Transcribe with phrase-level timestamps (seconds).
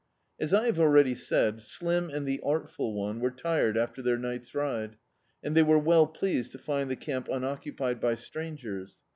[0.39, 1.61] As I have already said.
[1.61, 4.97] Slim and the artful one were tired after their ni^t's ride,
[5.43, 8.99] and they were well pleased to find the camp unoccupied by stran gers.